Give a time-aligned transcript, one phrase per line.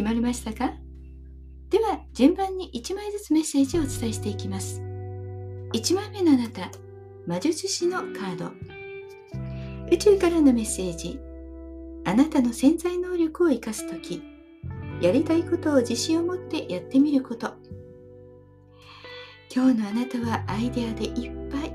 [0.00, 0.72] 決まりましたか？
[1.68, 4.80] では順番に1枚ずつメッセージをお伝えしていきます。
[5.74, 6.70] 1枚目のあなた
[7.26, 8.50] 魔術師のカード。
[9.92, 11.20] 宇宙からのメッセージ。
[12.06, 14.22] あなたの潜在能力を生かす時。
[15.02, 17.52] やりたいことを自信を持ってやってみること。
[19.54, 21.74] 今日のあなたはアイデアでいっぱい。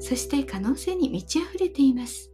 [0.00, 2.32] そして可能性に満ち溢れています。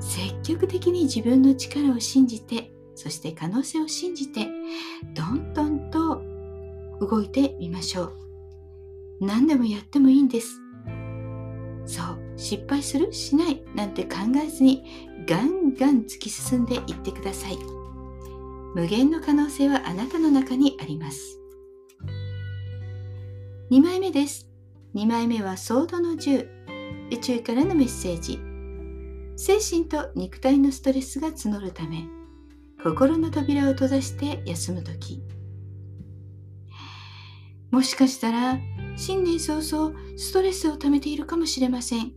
[0.00, 4.48] 積極的に自分の力を信じてそして可能性を信じて
[5.14, 6.22] どんどんと
[7.00, 8.12] 動いてみましょう。
[9.20, 10.60] 何でもやってもいいんです。
[11.86, 14.84] そう失敗するしないなんて考えずに
[15.26, 17.58] ガンガン突き進んでいってください。
[18.74, 21.38] 無限の可能性はあなたの中にあります。
[23.70, 24.48] 2枚目です。
[24.94, 26.48] 2枚目はソードの銃。
[27.12, 28.40] 宇宙からのメッセージ。
[29.36, 32.04] 精神と肉体のストレスが募るため。
[32.84, 35.22] 心の扉を閉ざして休む時。
[37.70, 38.58] もしかしたら
[38.94, 42.12] 新年早々ストレスを溜めているかもしれません。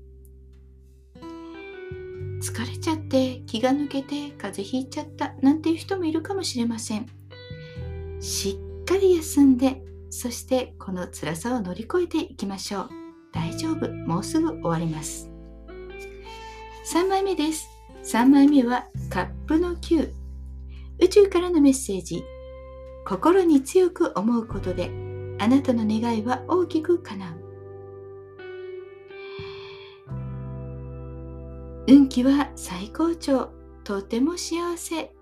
[2.42, 7.06] 疲れちゃって気が抜けて風邪ひいちゃったなんていう人もいるかもしれません。
[8.20, 12.90] しっかり休んでそしてこの辛さを乗り越えていきましょう。
[13.32, 13.90] 大丈夫。
[14.06, 15.32] もうすぐ終わります。
[16.94, 17.70] 3枚目です。
[18.04, 20.27] 3枚目はカップの9
[21.00, 22.24] 宇宙からのメッセージ。
[23.06, 24.92] 心に強く思うことで
[25.40, 27.34] あなたの願いは大きく叶う。
[31.88, 33.52] 運気は最高潮。
[33.84, 35.14] とても幸せ。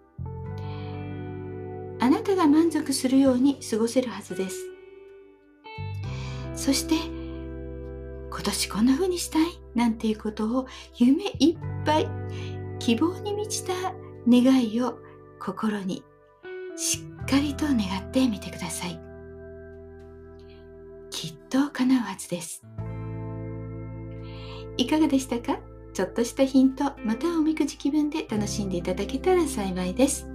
[1.99, 4.65] あなたが満足するように過ごせるはずです。
[6.55, 9.45] そして今年こんな風にしたい？
[9.75, 12.07] なんていうことを夢いっぱい
[12.79, 13.73] 希望に満ちた
[14.27, 14.97] 願いを
[15.39, 16.03] 心に
[16.75, 18.99] しっかりと願ってみてください。
[21.09, 22.63] きっと叶うはずです。
[24.77, 25.59] いかがでしたか？
[25.93, 30.27] ちょっとしたヒントまたおみくじ気分で楽しんでいただけたら幸いです。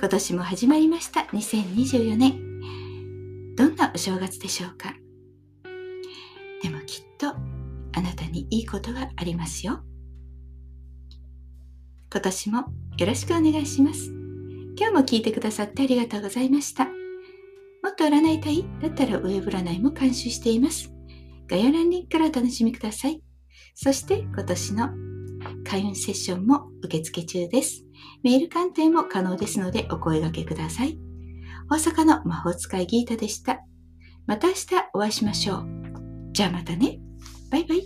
[0.00, 3.54] 今年も始まりました2024年。
[3.54, 4.94] どんなお正月でしょうか？
[6.62, 9.80] でもきっとあなたにいいことがありますよ。
[12.10, 12.58] 今年も
[12.96, 14.06] よろしくお願いします。
[14.78, 16.86] 今日も聞いてくださってありがとうございました。
[16.86, 16.90] も
[17.90, 20.90] っと占いたいだったらウェブ占いも監修しています。
[21.48, 23.22] 概要欄リンクからお楽しみください。
[23.74, 24.88] そして今年の
[25.64, 27.84] 開運セッションも受付中です。
[28.22, 30.98] メール鑑定も可能ですのでお声掛けください。
[31.70, 33.60] 大阪の魔法使いギータでした。
[34.26, 35.66] また明日お会いしましょう。
[36.32, 37.00] じゃあまたね。
[37.50, 37.82] バイバイ。